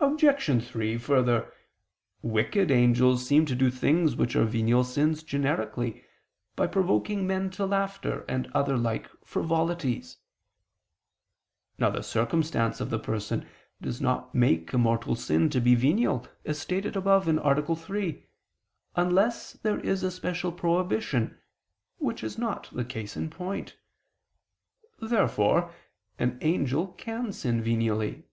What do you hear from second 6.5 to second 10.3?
by provoking men to laughter, and other like frivolities.